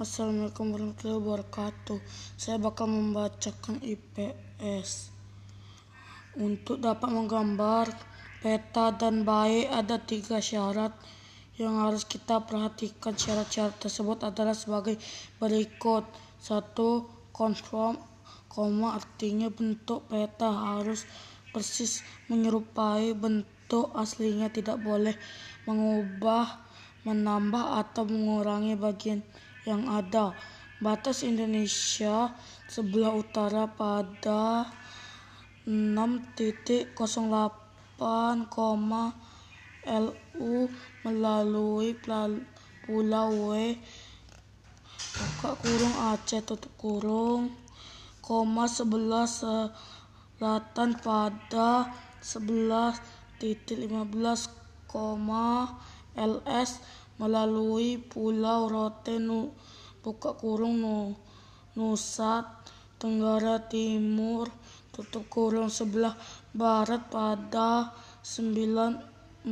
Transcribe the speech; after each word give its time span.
Assalamualaikum 0.00 0.72
warahmatullahi 0.72 1.20
wabarakatuh. 1.20 2.00
Saya 2.40 2.56
bakal 2.56 2.88
membacakan 2.88 3.84
IPS. 3.84 5.12
Untuk 6.40 6.80
dapat 6.80 7.12
menggambar 7.12 7.92
peta 8.40 8.96
dan 8.96 9.28
baik 9.28 9.68
ada 9.68 10.00
tiga 10.00 10.40
syarat 10.40 10.96
yang 11.60 11.84
harus 11.84 12.08
kita 12.08 12.40
perhatikan. 12.48 13.12
Syarat-syarat 13.12 13.76
tersebut 13.76 14.24
adalah 14.24 14.56
sebagai 14.56 14.96
berikut. 15.36 16.08
Satu, 16.40 17.04
konform, 17.28 18.00
koma 18.48 18.96
artinya 18.96 19.52
bentuk 19.52 20.08
peta 20.08 20.80
harus 20.80 21.04
persis 21.52 22.00
menyerupai 22.32 23.12
bentuk 23.12 23.92
aslinya, 23.92 24.48
tidak 24.48 24.80
boleh 24.80 25.12
mengubah, 25.68 26.56
menambah 27.04 27.84
atau 27.84 28.08
mengurangi 28.08 28.80
bagian 28.80 29.20
yang 29.64 29.88
ada. 29.88 30.32
Batas 30.80 31.20
Indonesia 31.24 32.32
sebelah 32.64 33.12
utara 33.12 33.68
pada 33.68 34.64
6.08, 35.68 36.88
LU 39.80 40.68
melalui 41.04 41.96
Pulau 42.84 43.28
W 43.52 43.76
buka 45.10 45.52
kurung 45.60 45.96
Aceh 46.12 46.40
tutup 46.40 46.72
kurung 46.80 47.52
koma 48.24 48.64
11 48.64 49.68
selatan 50.40 50.96
pada 51.02 51.92
11.15, 52.22 53.44
LS 56.16 56.70
melalui 57.20 58.00
Pulau 58.00 58.72
Rote 58.72 59.20
buka 60.00 60.32
kurung 60.40 60.80
Nusa 61.76 62.64
Tenggara 62.96 63.60
Timur 63.68 64.48
tutup 65.00 65.28
kurung 65.32 65.70
sebelah 65.70 66.16
barat 66.52 67.08
pada 67.08 67.94
94.45, 68.20 69.48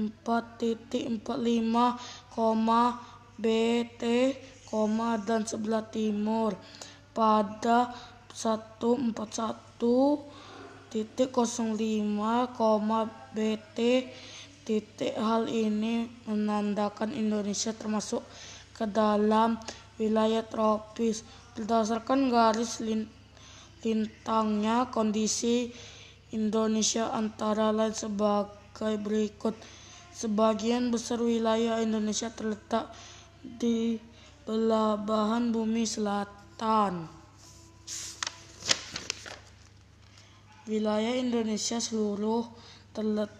BT, 3.38 4.02
dan 5.24 5.48
sebelah 5.48 5.88
timur 5.88 6.52
pada 7.16 7.96
141.05, 8.36 9.80
BT 13.32 13.78
titik 14.68 15.16
hal 15.16 15.48
ini 15.48 16.04
menandakan 16.28 17.16
Indonesia 17.16 17.72
termasuk 17.72 18.20
ke 18.76 18.84
dalam 18.84 19.56
wilayah 19.96 20.44
tropis. 20.44 21.24
Berdasarkan 21.56 22.28
garis 22.28 22.84
lintangnya 23.80 24.92
kondisi 24.92 25.72
Indonesia 26.36 27.08
antara 27.16 27.72
lain 27.72 27.96
sebagai 27.96 29.00
berikut. 29.00 29.56
Sebagian 30.12 30.92
besar 30.92 31.24
wilayah 31.24 31.80
Indonesia 31.80 32.28
terletak 32.28 32.92
di 33.40 33.96
belahan 34.44 35.48
bumi 35.48 35.88
selatan. 35.88 37.08
Wilayah 40.68 41.16
Indonesia 41.16 41.80
seluruh 41.80 42.44
terletak 42.92 43.37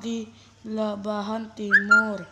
di 0.00 0.28
belahan 0.64 1.52
timur. 1.52 2.24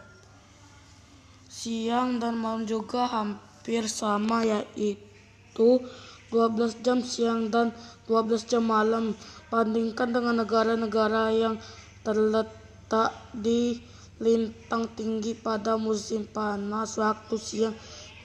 Siang 1.47 2.21
dan 2.21 2.37
malam 2.37 2.69
juga 2.69 3.09
hampir 3.09 3.89
sama 3.89 4.45
yaitu 4.45 5.81
12 6.29 6.85
jam 6.85 7.01
siang 7.01 7.49
dan 7.49 7.73
12 8.11 8.51
jam 8.51 8.67
malam. 8.67 9.15
Bandingkan 9.47 10.11
dengan 10.11 10.43
negara-negara 10.43 11.31
yang 11.33 11.55
terletak 12.03 13.15
di 13.31 13.79
lintang 14.19 14.91
tinggi 14.97 15.39
pada 15.39 15.79
musim 15.79 16.27
panas, 16.27 16.99
waktu 16.99 17.37
siang 17.39 17.75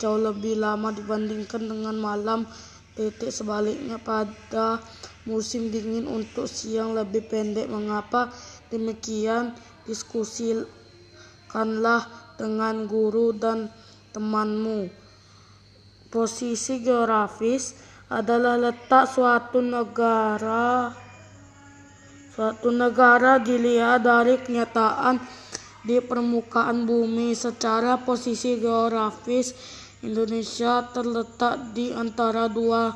jauh 0.02 0.18
lebih 0.18 0.58
lama 0.58 0.90
dibandingkan 0.90 1.62
dengan 1.62 1.96
malam. 1.96 2.50
Titik 2.92 3.32
sebaliknya 3.32 3.96
pada 4.04 4.84
musim 5.24 5.72
dingin 5.72 6.12
untuk 6.12 6.50
siang 6.50 6.92
lebih 6.92 7.24
pendek. 7.32 7.72
Mengapa 7.72 8.28
demikian? 8.72 9.52
Diskusikanlah 9.84 12.08
dengan 12.40 12.88
guru 12.88 13.36
dan 13.36 13.68
temanmu. 14.16 14.88
Posisi 16.12 16.84
geografis 16.84 17.76
adalah 18.12 18.60
letak 18.60 19.08
suatu 19.08 19.64
negara. 19.64 20.92
Suatu 22.32 22.72
negara 22.72 23.40
dilihat 23.40 24.04
dari 24.04 24.38
kenyataan 24.40 25.20
di 25.84 26.00
permukaan 26.00 26.86
bumi. 26.88 27.36
Secara 27.36 27.98
posisi 28.00 28.60
geografis, 28.60 29.54
Indonesia 30.04 30.84
terletak 30.92 31.74
di 31.76 31.94
antara 31.94 32.48
dua 32.52 32.96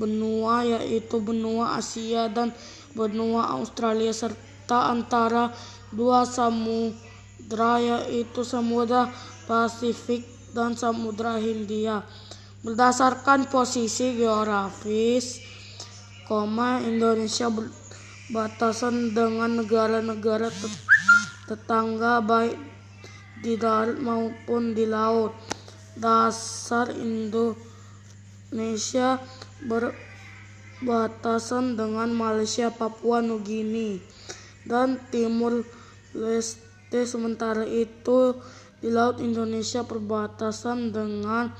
benua 0.00 0.64
yaitu 0.64 1.20
benua 1.20 1.76
Asia 1.76 2.32
dan 2.32 2.56
benua 2.96 3.52
Australia 3.52 4.16
serta 4.16 4.49
antara 4.78 5.50
dua 5.90 6.22
samudra 6.22 7.82
yaitu 7.82 8.46
Samudra 8.46 9.10
Pasifik 9.50 10.22
dan 10.54 10.78
Samudra 10.78 11.42
Hindia. 11.42 12.06
Berdasarkan 12.60 13.48
posisi 13.48 14.20
geografis, 14.20 15.40
koma 16.28 16.76
Indonesia 16.84 17.48
berbatasan 17.48 19.16
dengan 19.16 19.64
negara-negara 19.64 20.52
tetangga 21.48 22.20
baik 22.20 22.60
di 23.40 23.56
darat 23.56 23.96
maupun 23.98 24.76
di 24.76 24.84
laut. 24.84 25.32
Dasar 25.96 26.92
Indonesia 26.92 27.56
berbatasan 29.64 31.80
dengan 31.80 32.12
Malaysia, 32.12 32.68
Papua 32.70 33.24
Nugini 33.24 34.04
dan 34.66 35.00
Timur 35.12 35.64
Leste. 36.12 37.06
Sementara 37.06 37.62
itu, 37.64 38.34
di 38.80 38.88
Laut 38.88 39.20
Indonesia 39.20 39.84
perbatasan 39.84 40.90
dengan 40.90 41.52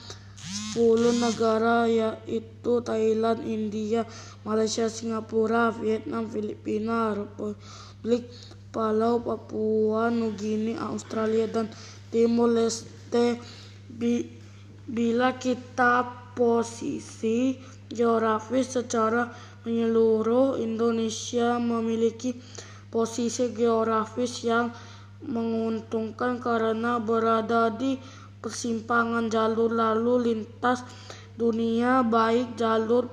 10 0.74 1.20
negara 1.20 1.84
yaitu 1.84 2.80
Thailand, 2.80 3.44
India, 3.44 4.08
Malaysia, 4.42 4.88
Singapura, 4.88 5.70
Vietnam, 5.70 6.26
Filipina, 6.26 7.12
Republik 7.12 8.26
Palau, 8.72 9.20
Papua 9.20 10.08
Nugini, 10.08 10.74
Australia, 10.78 11.46
dan 11.46 11.68
Timur 12.08 12.50
Leste. 12.50 13.38
Bila 14.90 15.36
kita 15.36 16.08
posisi 16.34 17.58
geografis 17.90 18.74
secara 18.80 19.28
menyeluruh, 19.66 20.56
Indonesia 20.56 21.60
memiliki 21.60 22.32
posisi 22.90 23.54
geografis 23.54 24.42
yang 24.44 24.74
menguntungkan 25.24 26.42
karena 26.42 26.98
berada 26.98 27.70
di 27.70 27.96
persimpangan 28.40 29.30
jalur 29.30 29.70
lalu 29.70 30.32
lintas 30.32 30.82
dunia 31.36 32.02
baik 32.02 32.56
jalur 32.58 33.08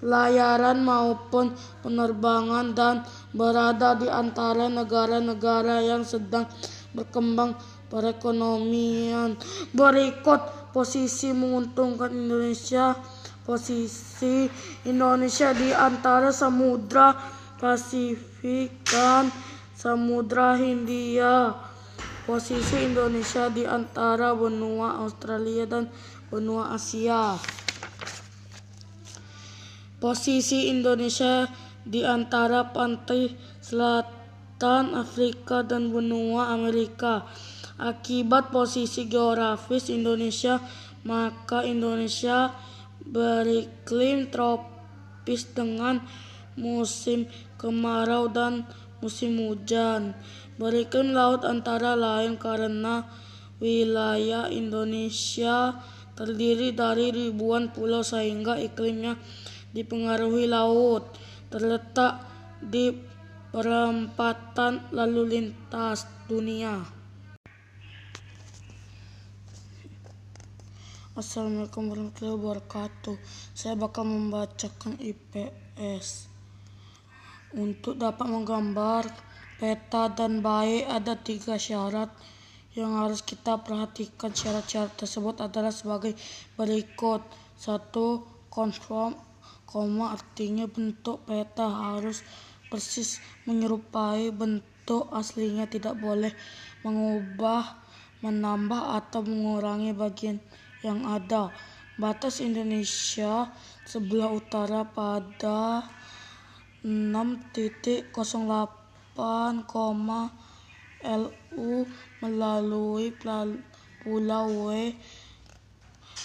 pelayaran 0.00 0.80
maupun 0.80 1.52
penerbangan 1.84 2.72
dan 2.72 3.04
berada 3.36 3.94
di 3.94 4.08
antara 4.08 4.72
negara-negara 4.72 5.84
yang 5.84 6.02
sedang 6.02 6.48
berkembang 6.96 7.54
perekonomian. 7.92 9.36
Berikut 9.76 10.72
posisi 10.72 11.30
menguntungkan 11.36 12.10
Indonesia. 12.10 12.96
Posisi 13.40 14.46
Indonesia 14.86 15.50
di 15.50 15.74
antara 15.74 16.30
Samudra 16.30 17.39
Pasifik 17.60 18.72
dan 18.88 19.28
Samudra 19.76 20.56
Hindia. 20.56 21.52
Posisi 22.24 22.88
Indonesia 22.88 23.52
di 23.52 23.68
antara 23.68 24.32
benua 24.32 24.96
Australia 25.04 25.68
dan 25.68 25.92
benua 26.32 26.72
Asia. 26.72 27.36
Posisi 30.00 30.72
Indonesia 30.72 31.44
di 31.84 32.00
antara 32.00 32.64
pantai 32.72 33.36
selatan 33.60 34.96
Afrika 34.96 35.60
dan 35.60 35.92
benua 35.92 36.56
Amerika. 36.56 37.28
Akibat 37.76 38.48
posisi 38.48 39.04
geografis 39.04 39.92
Indonesia, 39.92 40.64
maka 41.04 41.60
Indonesia 41.68 42.56
beriklim 43.04 44.32
tropis 44.32 45.44
dengan 45.52 46.00
musim 46.56 47.24
kemarau 47.60 48.32
dan 48.32 48.64
musim 49.04 49.36
hujan. 49.36 50.16
Beriklim 50.56 51.12
laut 51.12 51.44
antara 51.44 51.92
lain 51.92 52.40
karena 52.40 53.04
wilayah 53.60 54.48
Indonesia 54.48 55.76
terdiri 56.16 56.72
dari 56.72 57.12
ribuan 57.12 57.68
pulau 57.68 58.00
sehingga 58.00 58.56
iklimnya 58.56 59.20
dipengaruhi 59.76 60.48
laut. 60.48 61.20
Terletak 61.52 62.24
di 62.64 62.96
perempatan 63.52 64.88
lalu 64.96 65.22
lintas 65.36 66.08
dunia. 66.24 66.80
Assalamualaikum 71.10 71.90
warahmatullahi 71.90 72.38
wabarakatuh. 72.38 73.16
Saya 73.52 73.74
bakal 73.76 74.08
membacakan 74.08 74.96
IPS. 75.02 76.29
Untuk 77.50 77.98
dapat 77.98 78.30
menggambar 78.30 79.10
peta 79.58 80.06
dan 80.14 80.38
baik 80.38 80.86
ada 80.86 81.18
tiga 81.18 81.58
syarat 81.58 82.06
yang 82.78 82.94
harus 82.94 83.26
kita 83.26 83.58
perhatikan. 83.58 84.30
Syarat-syarat 84.30 84.94
tersebut 84.94 85.42
adalah 85.42 85.74
sebagai 85.74 86.14
berikut. 86.54 87.26
Satu, 87.58 88.22
konform, 88.46 89.18
koma 89.66 90.14
artinya 90.14 90.70
bentuk 90.70 91.26
peta 91.26 91.66
harus 91.66 92.22
persis 92.70 93.18
menyerupai 93.50 94.30
bentuk 94.30 95.10
aslinya, 95.10 95.66
tidak 95.66 95.98
boleh 95.98 96.30
mengubah, 96.86 97.82
menambah 98.22 98.94
atau 98.94 99.26
mengurangi 99.26 99.90
bagian 99.90 100.38
yang 100.86 101.02
ada. 101.02 101.50
Batas 101.98 102.38
Indonesia 102.40 103.50
sebelah 103.84 104.32
utara 104.32 104.86
pada 104.86 105.84
6.08, 106.80 108.08
LU 111.00 111.84
melalui 112.24 113.12
Pulau 114.00 114.48
W. 114.48 114.96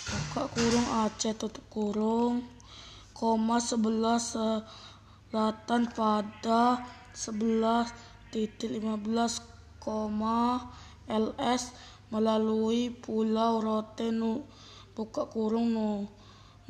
Buka 0.07 0.47
kurung 0.47 0.87
Aceh 1.03 1.35
tutup 1.35 1.67
kurung. 1.67 2.47
Koma 3.11 3.59
11 3.59 4.63
selatan 5.27 5.91
pada 5.91 6.87
11.15, 7.11 8.79
LS 11.11 11.63
melalui 12.15 12.95
Pulau 12.95 13.59
Rote 13.59 14.07
nu, 14.07 14.47
buka 14.95 15.27
kurung 15.27 15.75
nu, 15.75 16.07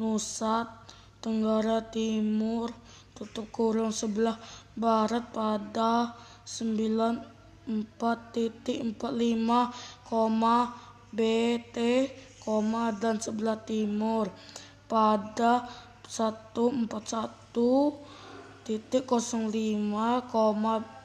Nusa 0.02 0.90
Tenggara 1.22 1.86
Timur 1.94 2.74
tutup 3.16 3.48
kurung 3.50 3.96
sebelah 3.96 4.38
barat 4.76 5.24
pada 5.32 6.14
94.45, 6.44 7.66
BT, 11.16 11.78
dan 13.00 13.16
sebelah 13.18 13.58
timur. 13.64 14.30
Pada 14.86 15.66
141.05, 16.06 17.58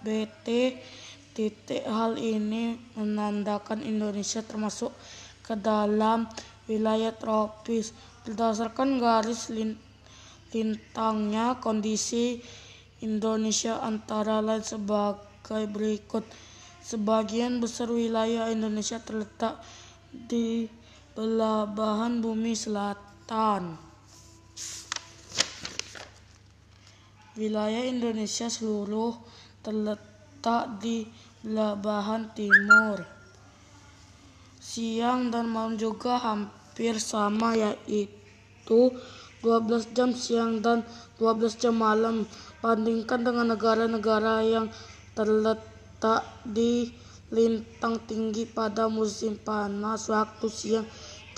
BT 0.04 0.48
titik 1.30 1.86
hal 1.86 2.18
ini 2.18 2.76
menandakan 2.98 3.80
Indonesia 3.80 4.42
termasuk 4.42 4.92
ke 5.40 5.54
dalam 5.56 6.28
wilayah 6.66 7.14
tropis. 7.14 7.94
Berdasarkan 8.26 9.00
garis 9.00 9.48
lintangnya 10.50 11.58
kondisi 11.62 12.42
Indonesia 13.00 13.80
antara 13.80 14.44
lain 14.44 14.62
sebagai 14.62 15.64
berikut 15.70 16.26
sebagian 16.84 17.62
besar 17.62 17.88
wilayah 17.88 18.50
Indonesia 18.50 18.98
terletak 19.00 19.62
di 20.10 20.66
belahan 21.14 22.18
bumi 22.18 22.52
selatan 22.52 23.90
wilayah 27.40 27.88
Indonesia 27.88 28.52
seluruh 28.52 29.16
terletak 29.64 30.76
di 30.76 31.08
belahan 31.40 32.28
timur. 32.36 33.00
Siang 34.60 35.32
dan 35.32 35.48
malam 35.48 35.80
juga 35.80 36.20
hampir 36.20 37.00
sama 37.00 37.56
yaitu 37.56 38.92
12 39.40 39.96
jam 39.96 40.12
siang 40.12 40.60
dan 40.60 40.84
12 41.16 41.56
jam 41.56 41.76
malam. 41.76 42.28
Bandingkan 42.60 43.24
dengan 43.24 43.56
negara-negara 43.56 44.44
yang 44.44 44.68
terletak 45.16 46.28
di 46.44 46.92
lintang 47.30 48.02
tinggi 48.04 48.44
pada 48.44 48.90
musim 48.90 49.38
panas, 49.38 50.10
waktu 50.10 50.50
siang 50.50 50.86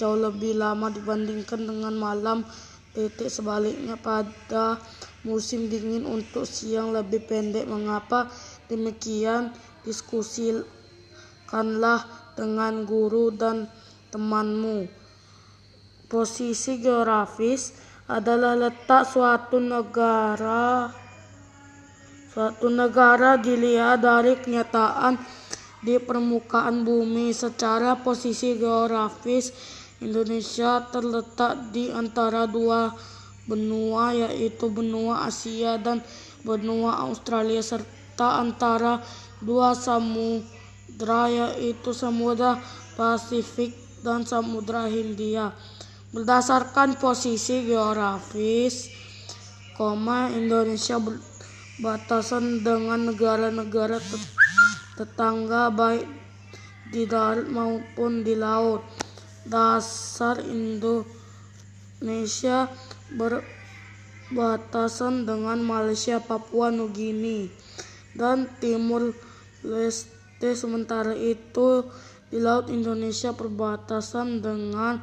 jauh 0.01 0.17
lebih 0.19 0.59
lama 0.59 0.91
dibandingkan 0.91 1.63
dengan 1.63 1.95
malam. 1.95 2.43
Titik 2.93 3.33
sebaliknya 3.33 3.97
pada 3.97 4.77
musim 5.25 5.73
dingin 5.73 6.05
untuk 6.05 6.45
siang 6.45 6.93
lebih 6.93 7.25
pendek. 7.25 7.65
Mengapa 7.65 8.29
demikian? 8.69 9.49
Diskusikanlah 9.83 12.07
dengan 12.37 12.85
guru 12.85 13.33
dan 13.33 13.65
temanmu. 14.13 14.93
Posisi 16.05 16.85
geografis 16.85 17.73
adalah 18.11 18.59
letak 18.59 19.07
suatu 19.07 19.63
negara. 19.63 20.91
Suatu 22.33 22.73
negara 22.73 23.37
dilihat 23.37 24.01
dari 24.01 24.41
kenyataan 24.41 25.21
di 25.85 25.99
permukaan 25.99 26.87
bumi 26.87 27.35
secara 27.35 27.99
posisi 27.99 28.57
geografis 28.57 29.53
Indonesia 30.03 30.83
terletak 30.89 31.75
di 31.75 31.91
antara 31.91 32.47
dua 32.49 32.95
benua 33.47 34.15
yaitu 34.15 34.71
benua 34.71 35.27
Asia 35.27 35.79
dan 35.79 35.99
benua 36.47 37.03
Australia 37.07 37.63
serta 37.63 38.39
antara 38.39 39.03
dua 39.43 39.75
samudra 39.75 41.27
yaitu 41.27 41.91
Samudra 41.91 42.59
Pasifik 42.95 43.75
dan 44.07 44.23
Samudra 44.27 44.87
Hindia. 44.87 45.51
Berdasarkan 46.13 47.01
posisi 47.01 47.65
geografis, 47.65 48.93
koma 49.81 50.29
Indonesia 50.29 51.01
berbatasan 51.01 52.61
dengan 52.61 53.09
negara-negara 53.09 53.97
tetangga 55.01 55.73
baik 55.73 56.05
di 56.93 57.09
darat 57.09 57.49
maupun 57.49 58.21
di 58.21 58.37
laut. 58.37 58.85
Dasar 59.49 60.45
Indonesia 60.45 61.09
berbatasan 63.17 65.25
dengan 65.25 65.65
Malaysia, 65.65 66.21
Papua 66.21 66.69
Nugini, 66.69 67.49
dan 68.13 68.53
Timur 68.61 69.17
Leste. 69.65 70.53
Sementara 70.53 71.17
itu, 71.17 71.89
di 72.29 72.37
Laut 72.37 72.69
Indonesia 72.69 73.33
berbatasan 73.33 74.45
dengan 74.45 75.01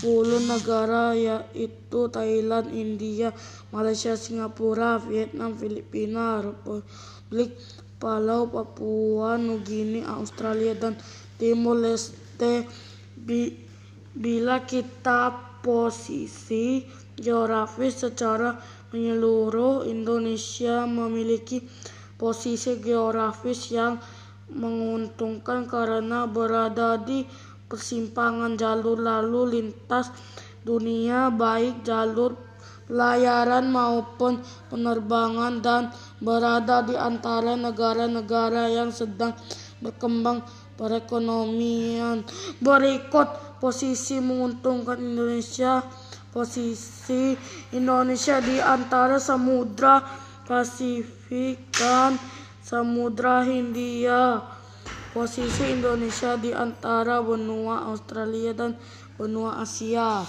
10 0.00 0.48
negara 0.48 1.12
yaitu 1.12 2.08
Thailand, 2.08 2.72
India, 2.72 3.36
Malaysia, 3.68 4.16
Singapura, 4.16 4.96
Vietnam, 4.96 5.52
Filipina, 5.60 6.40
Republik 6.40 7.52
Palau, 8.00 8.48
Papua 8.48 9.36
Nugini, 9.36 10.00
Australia, 10.00 10.72
dan 10.72 10.96
Timur 11.36 11.76
Leste. 11.76 12.64
Bila 14.16 14.64
kita 14.64 15.36
posisi 15.60 16.88
geografis 17.20 18.00
secara 18.00 18.56
menyeluruh, 18.90 19.84
Indonesia 19.84 20.88
memiliki 20.88 21.60
posisi 22.16 22.80
geografis 22.80 23.68
yang 23.68 24.00
menguntungkan 24.50 25.68
karena 25.70 26.26
berada 26.26 26.98
di 26.98 27.22
persimpangan 27.70 28.58
jalur 28.58 28.98
lalu 28.98 29.62
lintas 29.62 30.10
dunia 30.66 31.30
baik 31.30 31.86
jalur 31.86 32.34
pelayaran 32.90 33.70
maupun 33.70 34.42
penerbangan 34.66 35.62
dan 35.62 35.82
berada 36.18 36.82
di 36.82 36.98
antara 36.98 37.54
negara-negara 37.54 38.66
yang 38.66 38.90
sedang 38.90 39.30
berkembang 39.78 40.42
perekonomian. 40.74 42.26
Berikut 42.58 43.60
posisi 43.62 44.18
menguntungkan 44.18 44.98
Indonesia. 44.98 45.86
Posisi 46.30 47.34
Indonesia 47.74 48.38
di 48.38 48.62
antara 48.62 49.18
Samudra 49.18 49.98
Pasifik 50.46 51.74
dan 51.74 52.14
Samudra 52.62 53.42
Hindia. 53.42 54.38
Posisi 55.10 55.74
Indonesia 55.74 56.38
di 56.38 56.54
antara 56.54 57.18
benua 57.18 57.82
Australia 57.90 58.54
dan 58.54 58.78
benua 59.18 59.58
Asia. 59.58 60.22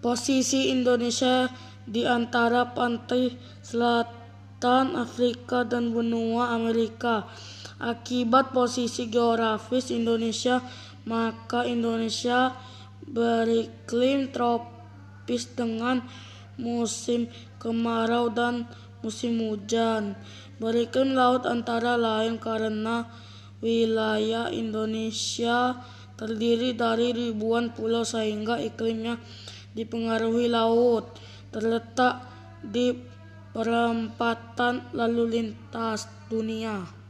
Posisi 0.00 0.72
Indonesia 0.72 1.52
di 1.84 2.08
antara 2.08 2.72
pantai 2.72 3.28
selatan 3.60 4.96
Afrika 4.96 5.68
dan 5.68 5.92
benua 5.92 6.56
Amerika. 6.56 7.28
Akibat 7.76 8.56
posisi 8.56 9.12
geografis 9.12 9.92
Indonesia 9.92 10.64
maka 11.04 11.68
Indonesia 11.68 12.56
beriklim 13.04 14.32
tropis 14.32 15.52
dengan 15.52 16.00
musim 16.56 17.28
kemarau 17.60 18.32
dan 18.32 18.64
musim 19.04 19.36
hujan. 19.44 20.16
Beriklim 20.56 21.12
laut 21.12 21.44
antara 21.44 22.00
lain 22.00 22.40
karena 22.40 23.04
wilayah 23.60 24.48
Indonesia 24.48 25.76
terdiri 26.16 26.72
dari 26.72 27.12
ribuan 27.12 27.76
pulau 27.76 28.02
sehingga 28.02 28.56
iklimnya 28.56 29.20
dipengaruhi 29.76 30.48
laut. 30.48 31.20
Terletak 31.52 32.24
di 32.64 32.96
perempatan 33.52 34.90
lalu 34.96 35.38
lintas 35.38 36.08
dunia. 36.32 37.03